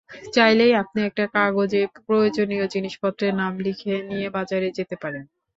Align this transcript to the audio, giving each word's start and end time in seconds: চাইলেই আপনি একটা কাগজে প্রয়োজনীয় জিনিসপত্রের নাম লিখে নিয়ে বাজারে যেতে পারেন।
চাইলেই 0.33 0.73
আপনি 0.75 0.99
একটা 1.03 1.25
কাগজে 1.35 1.77
প্রয়োজনীয় 1.99 2.65
জিনিসপত্রের 2.67 3.33
নাম 3.35 3.53
লিখে 3.59 3.93
নিয়ে 4.09 4.27
বাজারে 4.37 4.67
যেতে 4.77 4.95
পারেন। 5.01 5.23